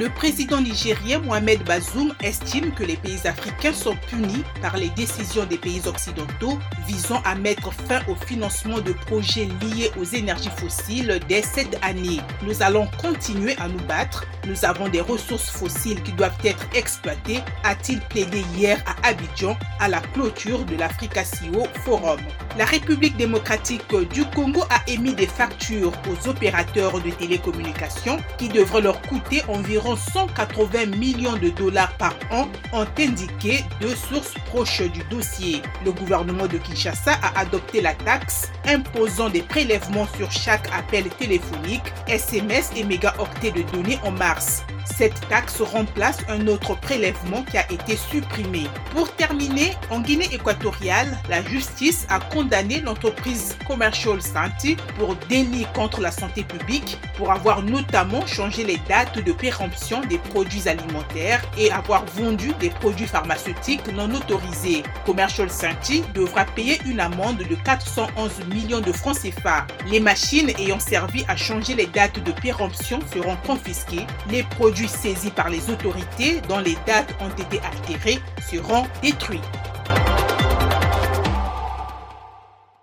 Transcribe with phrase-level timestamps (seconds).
[0.00, 5.44] Le président nigérien Mohamed Bazoum estime que les pays africains sont punis par les décisions
[5.44, 11.20] des pays occidentaux visant à mettre fin au financement de projets liés aux énergies fossiles
[11.28, 12.20] dès cette année.
[12.42, 14.24] Nous allons continuer à nous battre.
[14.46, 19.88] Nous avons des ressources fossiles qui doivent être exploitées, a-t-il plaidé hier à Abidjan à
[19.88, 22.20] la clôture de l'Africa CEO Forum.
[22.58, 28.82] La République démocratique du Congo a émis des factures aux opérateurs de télécommunications qui devraient
[28.82, 35.02] leur coûter environ 180 millions de dollars par an, ont indiqué deux sources proches du
[35.04, 35.62] dossier.
[35.84, 41.92] Le gouvernement de Kinshasa a adopté la taxe imposant des prélèvements sur chaque appel téléphonique,
[42.08, 44.73] SMS et mégaoctets de données en ます。
[44.84, 48.68] Cette taxe remplace un autre prélèvement qui a été supprimé.
[48.92, 56.00] Pour terminer, en Guinée équatoriale, la justice a condamné l'entreprise Commercial Santé pour délit contre
[56.00, 61.70] la santé publique pour avoir notamment changé les dates de péremption des produits alimentaires et
[61.70, 64.82] avoir vendu des produits pharmaceutiques non autorisés.
[65.06, 69.66] Commercial Santé devra payer une amende de 411 millions de francs CFA.
[69.90, 74.06] Les machines ayant servi à changer les dates de péremption seront confisquées.
[74.30, 74.42] Les
[74.74, 78.18] produits saisis par les autorités dont les dates ont été altérées
[78.50, 79.40] seront détruits.